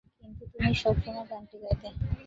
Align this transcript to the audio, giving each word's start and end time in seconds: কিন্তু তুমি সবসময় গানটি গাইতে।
কিন্তু 0.19 0.43
তুমি 0.51 0.71
সবসময় 0.81 1.25
গানটি 1.29 1.55
গাইতে। 1.63 1.87